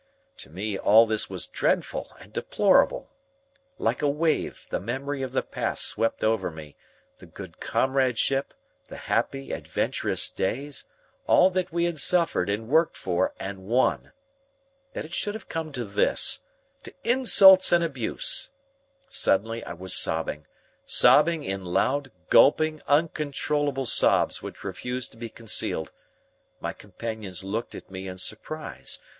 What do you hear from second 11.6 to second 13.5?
we had suffered and worked for